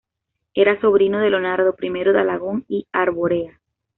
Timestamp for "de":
1.19-1.29, 2.11-2.19